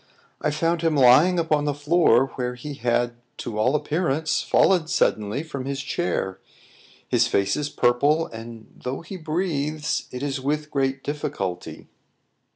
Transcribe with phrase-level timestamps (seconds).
[0.41, 5.43] "I found him lying upon the floor, where he had, to all appearance, fallen suddenly
[5.43, 6.39] from his chair.
[7.07, 11.87] His face is purple, and though he breathes, it is with great difficulty."